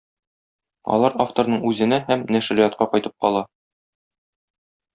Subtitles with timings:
[0.95, 3.47] Алар авторның үзенә һәм нәшриятка кайтып кала.